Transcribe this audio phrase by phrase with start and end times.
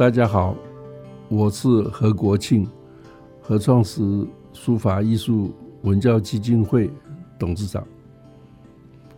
[0.00, 0.56] 大家好，
[1.28, 2.66] 我是何国庆，
[3.42, 6.90] 何创始书法艺术文教基金会
[7.38, 7.86] 董事长。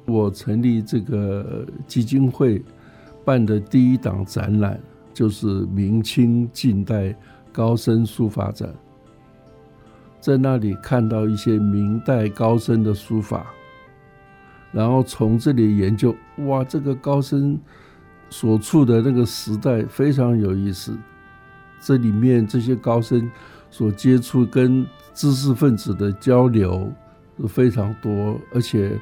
[0.06, 2.60] 我成立这个基金会
[3.25, 4.80] 办的第一档展览，
[5.14, 7.17] 就是明清近代
[7.53, 8.69] 高僧书法展。
[10.19, 13.46] 在那里看到一些明代高僧的书法，
[14.73, 17.57] 然后从这里研究，哇，这个高僧
[18.33, 20.96] 所处的那个时代非常有意思。
[21.81, 23.31] 这里面这些高僧
[23.71, 26.90] 所接触跟知识分子的交流
[27.39, 28.99] 是非常多，而且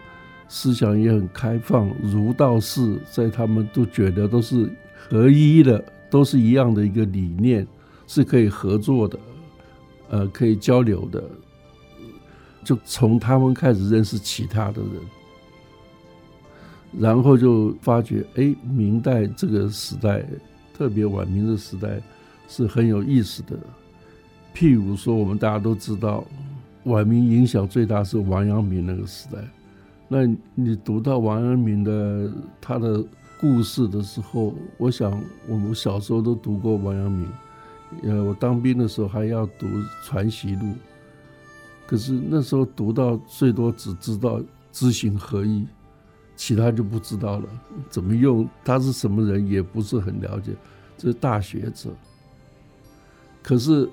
[0.48, 4.68] 思想也很开放，儒道释在他们都觉得都是
[5.08, 7.66] 合一的，都是一样的一个理念，
[8.06, 9.18] 是可以合作的。
[10.08, 11.22] 呃，可以交流的，
[12.64, 14.90] 就从他们开始认识其他的人，
[16.98, 20.24] 然后就发觉，哎，明代这个时代，
[20.74, 22.00] 特别晚明的时代，
[22.48, 23.56] 是很有意思的。
[24.54, 26.24] 譬如说，我们大家都知道，
[26.84, 29.38] 晚明影响最大是王阳明那个时代。
[30.08, 33.04] 那你读到王阳明的他的
[33.40, 37.28] 故事的时候，我想我们小时候都读过王阳明。
[38.02, 39.66] 呃，我当兵的时候还要读
[40.04, 40.66] 《传习录》，
[41.86, 45.66] 可是那时候读到最多只知道知行合一，
[46.40, 47.46] 其他就不知道了。
[47.90, 50.52] 怎么用他是什么人也不是很了解，
[50.96, 51.90] 这是大学者。
[53.42, 53.86] 可是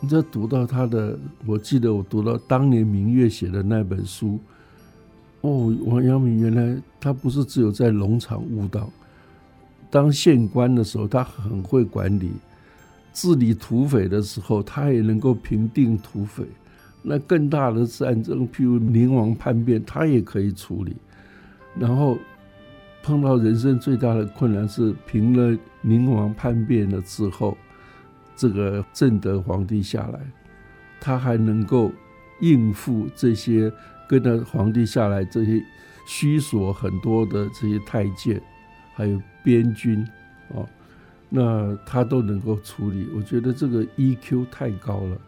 [0.00, 4.40] 你在读到他的，我记得我读到当年明月写的那本书，
[5.42, 8.90] 哦，王阳明原来他不是只有在农场悟道，
[9.88, 12.32] 当县官的时候他很会管理。
[13.12, 16.44] 治理土匪的时候，他也能够平定土匪。
[17.02, 20.96] 那更大的战争，譬如宁王叛变，他也可以处理。
[21.78, 22.18] 然后
[23.02, 27.56] 碰到人生最大的困难是平了宁王叛变了之后，
[28.36, 30.20] 这个正德皇帝下来，
[31.00, 31.92] 他还能够
[32.40, 33.72] 应付这些
[34.08, 35.62] 跟着皇帝下来这些
[36.06, 38.40] 虚索很多的这些太监，
[38.94, 40.06] 还有边军，
[40.54, 40.66] 哦。
[41.28, 45.18] 那他都能够处理，我觉得这个 EQ 太高了。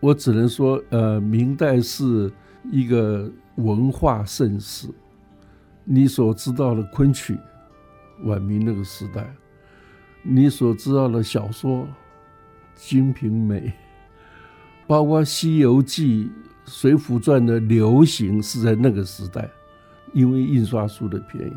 [0.00, 2.30] 我只能说，呃，明代是
[2.72, 4.88] 一个文化盛世。
[5.88, 7.38] 你所知道的昆曲，
[8.24, 9.32] 晚明那个时代，
[10.22, 11.84] 你所知道的小说
[12.74, 13.60] 《金瓶梅》，
[14.84, 16.24] 包括《西游记》
[16.66, 19.48] 《水浒传》的流行是在那个时代，
[20.12, 21.54] 因为印刷术的便宜。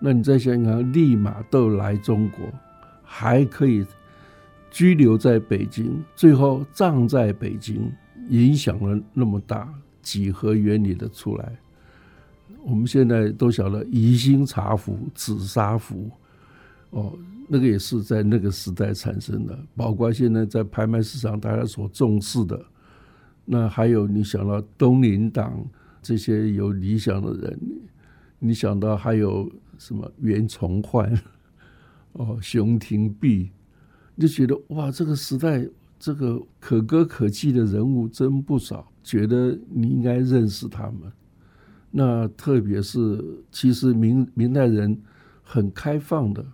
[0.00, 2.40] 那你再想想，立马都来中国。
[3.04, 3.84] 还可以
[4.70, 7.92] 居留在北京，最后葬在北京，
[8.30, 9.68] 影响了那么大，
[10.00, 11.52] 几何原理的出来。
[12.62, 16.10] 我们现在都晓得宜兴茶壶、紫砂壶，
[16.90, 17.12] 哦，
[17.48, 19.58] 那个也是在那个时代产生的。
[19.76, 22.64] 包括现在在拍卖市场大家所重视的，
[23.44, 25.64] 那还有你想到东林党
[26.00, 27.60] 这些有理想的人，
[28.38, 31.12] 你想到还有什么袁崇焕。
[32.12, 33.50] 哦，熊廷弼，
[34.18, 35.66] 就觉得哇，这个时代
[35.98, 41.10] 这个可歌可泣的人物真不少，觉得你应该认识他们。
[41.92, 43.22] 那特别是，
[43.52, 44.98] 其实明明代人
[45.42, 46.44] 很开放的。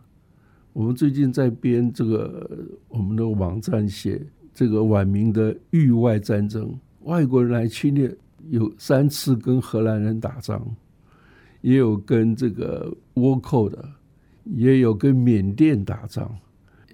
[0.72, 4.20] 我们最近在编这个我们的网站，写
[4.52, 8.14] 这个晚明的域外战争，外国人来侵略，
[8.50, 10.62] 有三次跟荷兰人打仗，
[11.62, 13.82] 也有跟这个倭寇的。
[14.54, 16.34] 也有跟缅甸打仗，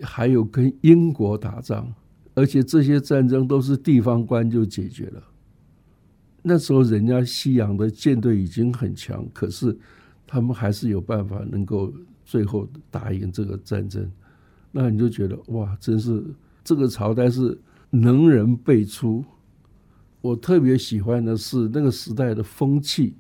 [0.03, 1.95] 还有跟英国打仗，
[2.35, 5.23] 而且这些战争都是地方官就解决了。
[6.47, 9.77] 那时候人家西洋的舰队已经很强，可是
[10.27, 11.93] 他们还是有办法能够
[12.25, 14.09] 最后打赢这个战争。
[14.71, 16.23] 那你就觉得哇，真是
[16.63, 19.25] 这个朝代是能人辈出。
[20.21, 23.15] 我特别喜欢的是那个时代的风气。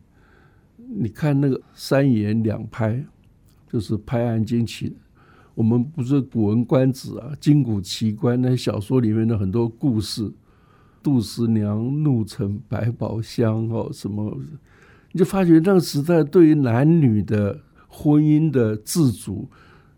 [0.76, 3.04] 你看那个三言两拍。
[3.66, 4.94] 就是拍案惊奇，
[5.52, 10.30] 我们不是《古文观止》啊，《今古奇观》那小说里面的很多故事，
[11.04, 14.36] 杜十娘怒沉百宝箱哦，什么，
[15.12, 19.46] 你就发觉那个时代对于男女的婚姻的自主，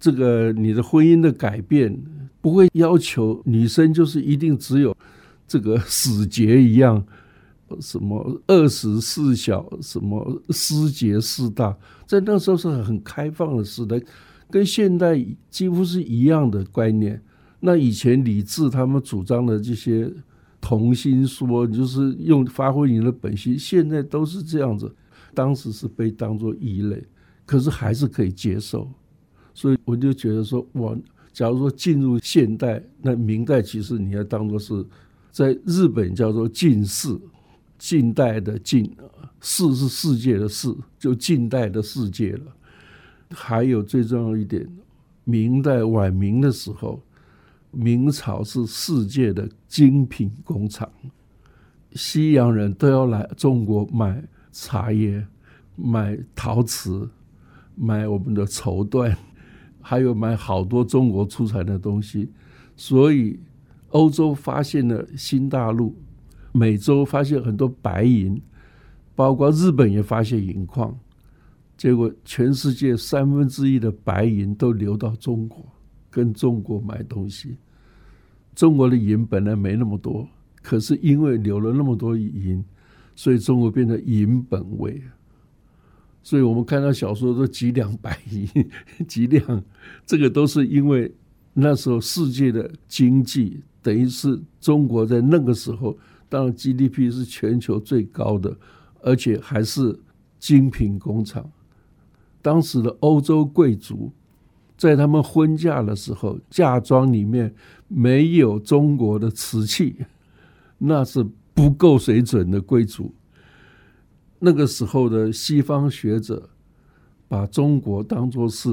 [0.00, 1.96] 这个你的婚姻的改变，
[2.40, 4.94] 不会要求女生就是一定只有
[5.46, 7.02] 这个死结一样。
[7.80, 11.76] 什么二十四小，什么诗节四大，
[12.06, 14.00] 在那时候是很开放的时代，
[14.50, 17.20] 跟现代几乎是一样的观念。
[17.58, 20.08] 那以前李治他们主张的这些
[20.66, 24.92] 同心说，就是用发挥你的本心，现在都是这样子。
[25.32, 27.00] 当时是被当作异类，
[27.44, 28.90] 可是还是可以接受。
[29.54, 30.92] 所以我就觉得说，哇，
[31.32, 34.84] 假如说进入现代，那明代其实你要当做是
[35.30, 37.16] 在日本叫做近世，
[37.78, 38.90] 近代的近，
[39.40, 42.56] 世是世界的世，就近代的世界了。
[43.30, 44.68] 还有最重要一点，
[45.22, 47.00] 明代晚明的时候，
[47.78, 50.90] 明朝是世界的精品工厂，
[51.92, 55.26] 西洋人都要来中国买茶叶、
[55.74, 57.06] 买陶瓷、
[57.74, 59.14] 买我们的绸缎，
[59.82, 62.32] 还有买好多中国出产的东西。
[62.76, 63.38] 所以，
[63.90, 65.94] 欧洲发现了新大陆，
[66.52, 68.40] 美洲发现很多白银，
[69.14, 70.98] 包括日本也发现银矿。
[71.76, 75.62] 结果，全世界三分之一的白银都流到中国，
[76.08, 77.58] 跟中国买东西。
[78.56, 80.26] 中国的银本来没那么多，
[80.62, 82.64] 可是因为流了那么多银，
[83.14, 85.00] 所以中国变成银本位。
[86.22, 88.48] 所以我们看到小说都几两白银，
[89.06, 89.62] 几两，
[90.04, 91.14] 这个都是因为
[91.52, 95.96] 那时候世界的经济，等于是中国在那个时候，
[96.28, 98.56] 当然 GDP 是全球最高的，
[99.02, 99.96] 而且还是
[100.40, 101.48] 精品工厂。
[102.42, 104.10] 当时的欧洲贵族，
[104.76, 107.54] 在他们婚嫁的时候，嫁妆里面
[107.88, 109.96] 没有中国的瓷器，
[110.78, 113.14] 那是不够水准的贵族。
[114.38, 116.50] 那个时候的西方学者，
[117.26, 118.68] 把中国当作是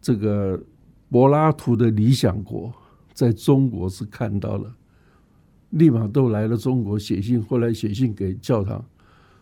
[0.00, 0.62] 这个
[1.10, 2.72] 柏拉图的理想国，
[3.12, 4.72] 在中国是看到了，
[5.70, 8.84] 立马都来了中国写信，后来写信给教堂。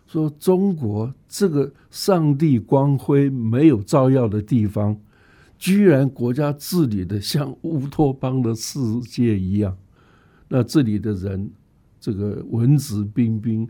[0.07, 4.99] 说中国这个上帝光辉没有照耀的地方，
[5.63, 9.77] 居然国家治理的像乌托邦的世界一样。
[10.49, 11.49] 那这里的人，
[12.01, 13.65] 这个文质彬彬，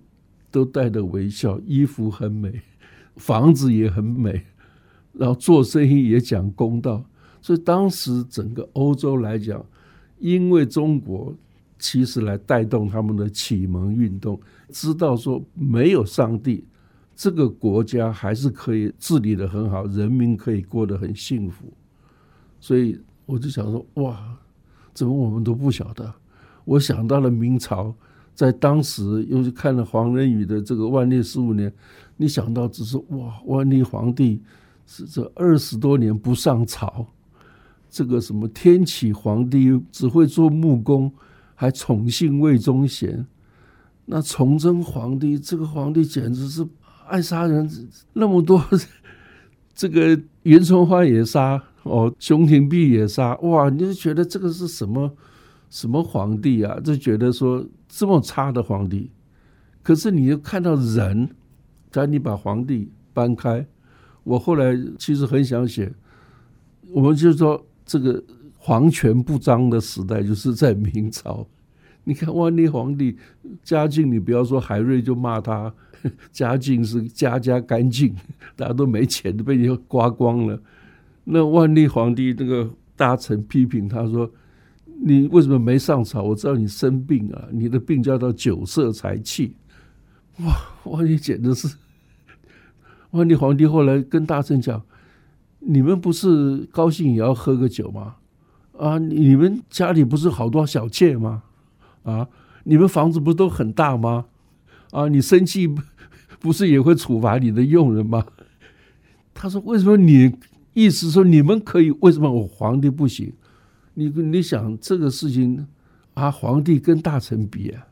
[0.50, 2.60] 都带着微笑，衣服很美，
[3.18, 4.44] 房子也很美，
[5.12, 7.06] 然后做生意也讲公道。
[7.44, 9.64] 所以当时整个欧洲来讲，
[10.18, 11.32] 因为中国。
[11.80, 16.64] 其实来带动他们的启蒙运动，知道说没有上帝，
[17.14, 21.74] 这个国家还是可以治理的很好，人民可以过得很幸福。
[22.64, 24.38] 所以我就想说，哇，
[24.94, 26.14] 怎么我们都不晓得？
[26.64, 27.94] 我想到了明朝，
[28.34, 31.70] 在当时又是看了黄仁宇的这个万历十五年，
[32.16, 34.42] 你想到只是哇，万历皇帝
[34.88, 37.06] 是这二十多年不上朝，
[37.90, 41.12] 这个什么天启皇帝只会做木工。
[41.56, 43.28] 还宠幸魏忠贤，
[44.06, 46.66] 那崇祯皇帝这个皇帝简直是
[47.08, 47.70] 爱杀人，
[48.14, 48.64] 那么多
[49.76, 53.70] 这个袁崇焕也杀哦，熊廷弼也杀，哇！
[53.70, 55.14] 你就觉得这个是什么
[55.70, 56.80] 什么皇帝啊？
[56.80, 59.12] 就觉得说这么差的皇帝，
[59.82, 61.30] 可是你又看到人，
[61.92, 63.66] 在你把皇帝搬开，
[64.24, 65.92] 我后来其实很想写，
[66.92, 68.24] 我们就说这个
[68.58, 71.46] 皇权不彰的时代，就是在明朝。
[72.06, 73.18] 你看万历皇帝
[73.64, 75.74] 嘉靖，你不要说海瑞就骂他，
[76.32, 78.16] 嘉靖是家家干净，
[78.56, 80.62] 大家都没钱都被你刮光了。
[81.24, 84.30] 那万历皇帝那个大臣批评他说
[85.06, 86.22] ：“你为什么没上朝？
[86.22, 89.56] 我知道你生病啊，你的病叫做酒色财气。”
[90.40, 90.54] 哇，
[90.86, 91.76] 万历简直是！
[93.12, 94.84] 万历皇帝后来跟大臣讲
[95.60, 98.16] ：“你们不是高兴也要喝个酒吗？
[98.78, 101.44] 啊，你们家里不是好多小妾吗？”
[102.04, 102.28] 啊，
[102.66, 104.26] 你们房子不都很大吗？
[104.92, 105.74] 啊，你生气
[106.42, 108.26] 不是也会处罚你的佣人吗？
[109.34, 110.36] 他说：“为什么你
[110.74, 113.34] 意思说你们可以，为什么我皇帝不行？
[113.94, 115.68] 你你想这个事情
[116.14, 117.88] 啊，皇帝跟大臣比啊，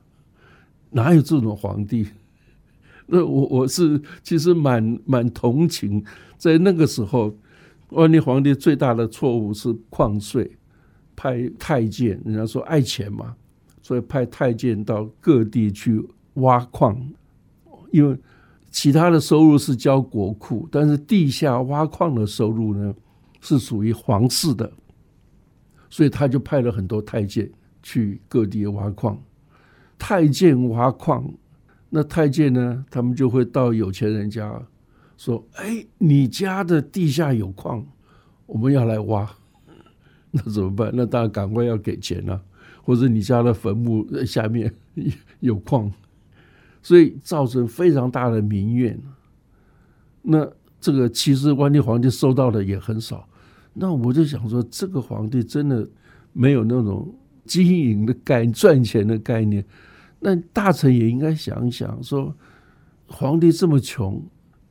[0.90, 2.08] 哪有这种皇帝？
[3.08, 6.04] 那我我是其实蛮蛮同情，
[6.38, 7.36] 在那个时候，
[7.90, 10.58] 万历皇帝最大的错误是矿税，
[11.16, 13.36] 派太监，人家说爱钱嘛。”
[13.84, 16.02] 所以派太监到各地去
[16.36, 16.96] 挖矿，
[17.92, 18.16] 因为
[18.72, 22.96] 其他的收入是交国库，但是地下挖矿的收入呢
[23.42, 24.72] 是属于皇室的，
[25.90, 27.52] 所以他就派了很多太监
[27.84, 29.22] 去各地挖矿。
[30.00, 31.32] 太监挖矿，
[31.90, 34.60] 那太监呢，他们就会到有钱人家
[35.18, 37.86] 说：“哎，你家的地下有矿，
[38.46, 39.30] 我们要来挖。”
[40.32, 40.90] 那怎么办？
[40.94, 42.42] 那当然赶快要给钱了。
[42.84, 44.74] 或者你家的坟墓下面
[45.40, 45.92] 有矿，
[46.82, 49.00] 所以造成非常大的民怨。
[50.22, 50.48] 那
[50.80, 53.28] 这个其实万历皇帝收到的也很少。
[53.74, 55.88] 那我就想说，这个皇帝真的
[56.34, 57.14] 没有那种
[57.46, 59.64] 经营的概赚钱的概念。
[60.20, 62.36] 那大臣也应该想一想，说
[63.08, 64.22] 皇帝这么穷，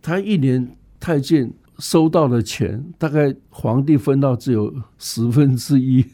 [0.02, 6.04] 他一年太监收到的钱，大概皇帝分到只有十分之一。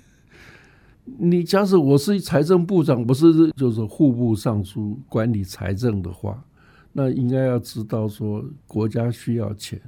[1.06, 6.44] 你假使我是财政部长，不是就是户部尚书管理财政的话，
[6.92, 9.80] 那应该要知道说国家需要钱，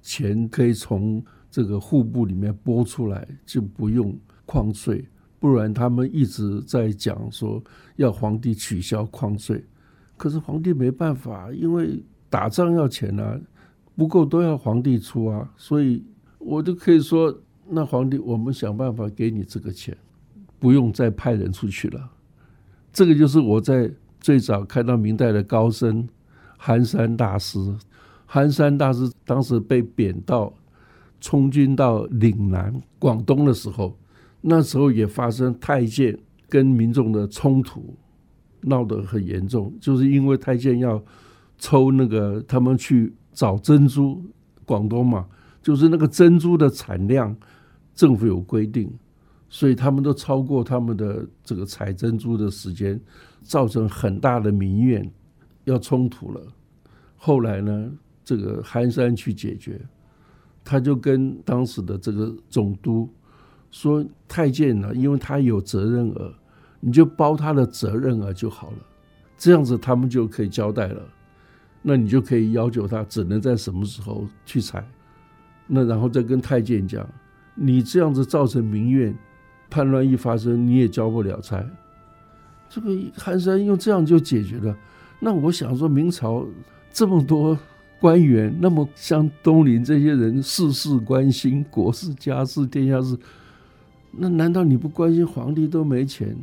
[0.00, 5.04] 钱可以从这个户部里面拨出来，就不用矿税。
[5.40, 7.60] 不然他们一直在讲说
[7.96, 9.64] 要皇帝取消矿税，
[10.16, 13.40] 可是皇帝没办法，因为打仗要钱啊，
[13.96, 16.04] 不够都要皇帝出啊，所以
[16.38, 17.36] 我就可以说，
[17.68, 19.96] 那皇帝我们想办法给你这个钱。
[20.60, 22.10] 不用再派人出去了，
[22.92, 23.90] 这个就是我在
[24.20, 26.06] 最早看到明代的高僧
[26.56, 27.58] 寒山大师。
[28.26, 30.54] 寒山大师当时被贬到
[31.20, 33.98] 充军到岭南广东的时候，
[34.42, 36.16] 那时候也发生太监
[36.48, 37.96] 跟民众的冲突，
[38.60, 41.02] 闹得很严重，就是因为太监要
[41.58, 44.22] 抽那个他们去找珍珠，
[44.64, 45.26] 广东嘛，
[45.60, 47.34] 就是那个珍珠的产量，
[47.94, 48.92] 政府有规定。
[49.52, 52.98] 所以他们都超过他们的这个采珍珠的时间，
[53.42, 55.10] 造成很大的民怨，
[55.64, 56.40] 要冲突了。
[57.16, 57.92] 后来呢，
[58.24, 59.80] 这个寒山去解决，
[60.64, 63.12] 他就跟当时的这个总督
[63.72, 66.32] 说：“太监呢，因为他有责任额，
[66.78, 68.78] 你就包他的责任额就好了，
[69.36, 71.02] 这样子他们就可以交代了。
[71.82, 74.88] 那你就可以要求他只能在什么时候去采，
[75.66, 77.04] 那然后再跟太监讲，
[77.56, 79.12] 你这样子造成民怨。”
[79.70, 81.64] 叛乱一发生，你也交不了差。
[82.68, 84.76] 这个寒山用这样就解决了。
[85.20, 86.44] 那我想说，明朝
[86.92, 87.58] 这么多
[88.00, 93.16] 官员，那么像东林这些人，事事关心国事、家事、天下事，
[94.10, 96.36] 那难道你不关心皇帝都没钱？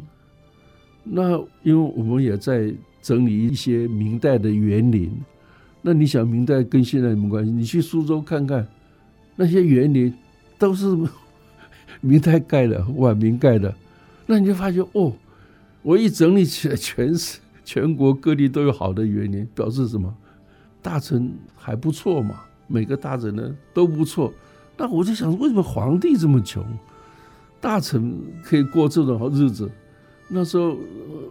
[1.04, 5.12] 那因为我们也在整理一些明代的园林，
[5.82, 7.52] 那你想明代跟现在什么关系？
[7.52, 8.68] 你去苏州看看，
[9.36, 10.14] 那些园林
[10.58, 10.88] 都是。
[12.02, 13.74] 明代盖的，晚明盖的，
[14.26, 15.14] 那你就发现哦，
[15.82, 20.14] 我一整理起来，全是 全国各地都有好的园林，表示什么？
[20.82, 24.34] 大臣还不错嘛，每个大臣呢都不错。
[24.78, 26.64] 那我就想，为什么皇帝这么穷，
[27.60, 29.70] 大臣可以过这种好日子？
[30.30, 30.78] 那时候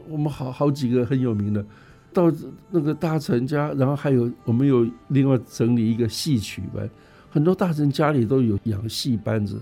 [0.08, 1.64] 我们好好几个很有名的，
[2.12, 2.32] 到
[2.70, 6.88] 那个大臣家，然后还有我们有另外整理一个戏曲班，
[7.30, 9.60] 很多大臣家里都有养戏班子。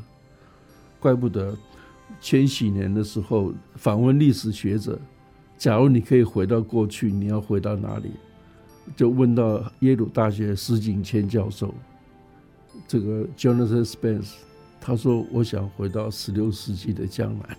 [1.05, 1.55] 怪不得
[2.19, 4.99] 千禧年的时候访问历史学者，
[5.59, 8.11] 假如你可以回到过去，你要回到哪里？
[8.97, 11.75] 就问到耶鲁大学石景谦教授，
[12.89, 14.33] 这个 Jonathan Spence，
[14.81, 17.55] 他说：“我想回到十六世纪的江南，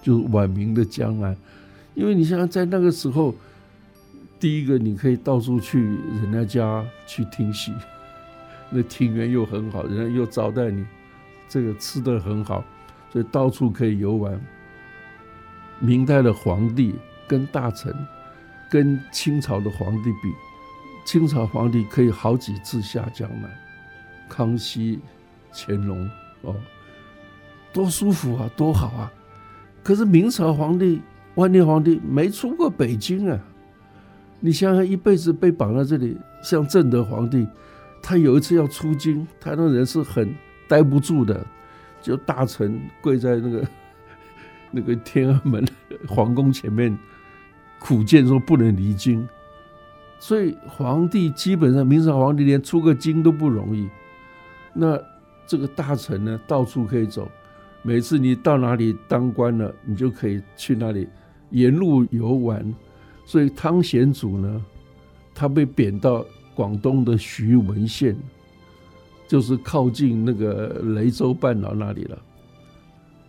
[0.00, 1.36] 就是晚明的江南，
[1.96, 3.34] 因为你想想在那个时候，
[4.38, 5.80] 第一个你可以到处去
[6.22, 7.72] 人家家去听戏，
[8.70, 10.86] 那庭园又很好，人家又招待你。”
[11.50, 12.64] 这个吃的很好，
[13.12, 14.40] 所以到处可以游玩。
[15.80, 16.94] 明代的皇帝
[17.26, 17.92] 跟大臣，
[18.70, 20.32] 跟清朝的皇帝比，
[21.04, 23.50] 清朝皇帝可以好几次下江南，
[24.28, 25.00] 康熙、
[25.52, 26.08] 乾隆
[26.42, 26.54] 哦，
[27.72, 29.12] 多舒服啊，多好啊！
[29.82, 31.02] 可是明朝皇帝
[31.34, 33.40] 万历皇帝没出过北京啊！
[34.38, 37.44] 你想想，一辈子被绑在这里，像正德皇帝，
[38.00, 40.32] 他有一次要出京，他那人是很。
[40.70, 41.44] 待不住的，
[42.00, 43.68] 就大臣跪在那个
[44.70, 45.66] 那个天安门
[46.06, 46.96] 皇宫前面
[47.80, 49.28] 苦谏说不能离京，
[50.20, 53.88] 所以皇帝基本上明朝皇帝连出个京都不容易。
[54.72, 54.96] 那
[55.44, 57.28] 这个大臣呢，到处可以走，
[57.82, 61.08] 每次你到哪里当官了，你就可以去那里
[61.50, 62.72] 沿路游玩。
[63.26, 64.64] 所以汤显祖呢，
[65.34, 66.24] 他被贬到
[66.54, 68.16] 广东的徐闻县。
[69.30, 72.18] 就是靠近那个雷州半岛那里了，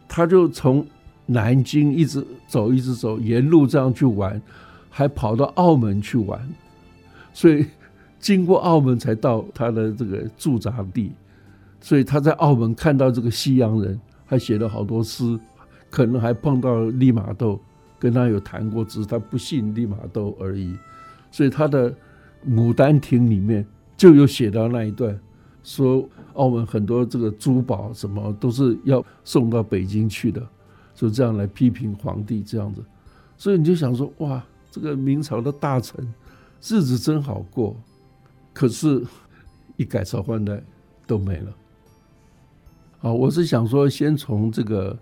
[0.07, 0.83] 他就从
[1.27, 4.41] 南京一直走，一直走，沿路这样去玩，
[4.89, 6.41] 还跑到澳门去玩，
[7.33, 7.67] 所以
[8.19, 11.11] 经过澳门才到他的这个驻扎地，
[11.79, 15.39] 所以他在澳门看到这个西洋人，还写了好多诗，
[15.91, 17.61] 可能还碰到利玛窦，
[17.99, 20.75] 跟他有谈过，只是他不信利玛窦而已，
[21.29, 21.91] 所以他的
[22.49, 23.63] 《牡丹亭》里面
[23.95, 25.15] 就有写到那一段。
[25.63, 30.41] 说澳门很多这个珠宝什么都是要送到北京去的，
[30.95, 32.83] 就这样来批评皇帝这样子，
[33.37, 36.03] 所以你就想说哇，这个明朝的大臣
[36.61, 37.75] 日子真好过，
[38.53, 39.05] 可是，
[39.77, 40.61] 一改朝换代
[41.05, 41.55] 都没了。
[43.01, 44.97] 啊，我是想说，先从这个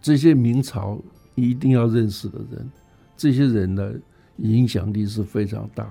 [0.00, 1.00] 这些明朝
[1.36, 2.70] 一定要认识的人，
[3.16, 3.92] 这些人呢
[4.38, 5.88] 影响力是非常大，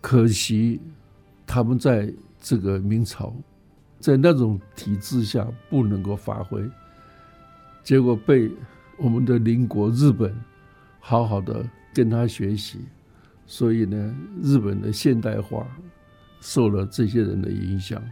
[0.00, 0.80] 可惜
[1.46, 2.10] 他们在。
[2.42, 3.32] 这个明朝
[4.00, 6.68] 在那种体制下不能够发挥，
[7.84, 8.50] 结果被
[8.98, 10.34] 我们的邻国日本
[10.98, 12.80] 好好的跟他学习，
[13.46, 15.64] 所以呢，日本的现代化
[16.40, 18.02] 受了这些人的影响。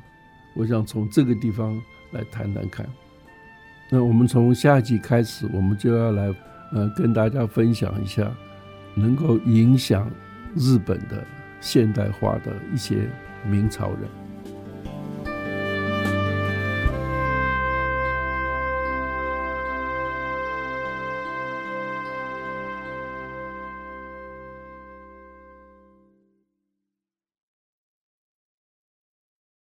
[0.54, 1.76] 我想从这个地方
[2.12, 2.88] 来谈谈看。
[3.90, 6.32] 那我们从下一集开始，我们就要来
[6.70, 8.32] 呃跟大家分享一下
[8.94, 10.08] 能够影响
[10.54, 11.26] 日本的
[11.60, 13.08] 现代化的一些
[13.44, 14.29] 明朝人。